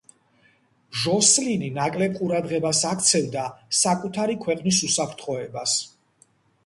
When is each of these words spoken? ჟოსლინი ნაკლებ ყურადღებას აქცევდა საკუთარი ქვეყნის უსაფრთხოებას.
ჟოსლინი 1.01 1.67
ნაკლებ 1.75 2.17
ყურადღებას 2.21 2.81
აქცევდა 2.93 3.45
საკუთარი 3.81 4.39
ქვეყნის 4.47 4.81
უსაფრთხოებას. 4.89 5.77